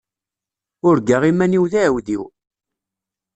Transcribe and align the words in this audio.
Urgaɣ 0.87 1.23
iman-iw 1.29 1.63
d 1.71 1.73
aεewdiw. 1.79 2.23